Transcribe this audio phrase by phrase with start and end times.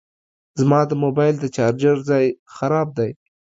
[0.59, 3.11] زما د موبایل د چارجر ځای خراب دی